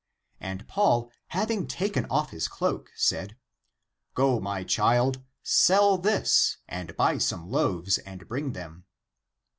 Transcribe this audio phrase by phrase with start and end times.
[0.39, 3.37] And Paul, having taken off his cloak, said,"
[4.15, 8.85] Go, my child, sell this and buy some loaves and bring them."